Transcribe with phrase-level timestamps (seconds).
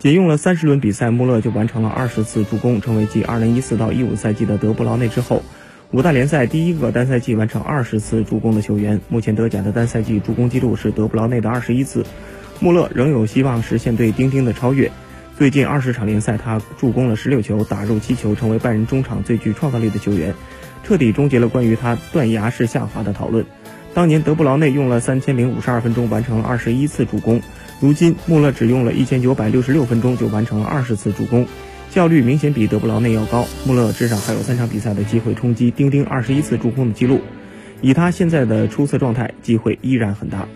[0.00, 5.42] 仅用了三十轮比赛，穆勒就完成了二十次助攻，成为继二零一四到一五赛季的德布劳内之后，
[5.90, 8.98] 五大联赛第一个单赛季完成二十次助攻的球员。
[9.10, 12.06] 目前德甲的单赛季助攻纪录是德布劳内的二十一次，
[12.60, 14.90] 穆勒仍有希望实现对丁丁的超越。
[15.36, 20.32] 最近二十场联赛，他助攻了十六球，打入七球，成为拜仁中场最具创造力的球员，
[20.82, 23.44] 彻底终结了关于他断崖式下滑的讨论。
[23.92, 27.42] 当年德布劳内用了三千零五十二分钟完成了二十一次助攻，
[27.80, 31.46] 如今穆勒只用了一千九百六十六分钟就完成了二十次助攻，
[31.90, 33.46] 效率明显比德布劳内要高。
[33.66, 37.20] 穆勒至少还有三场比赛的机会冲击丁丁二十一次助攻的记录，
[37.80, 40.46] 以他现在的出色状态，机会依然很大。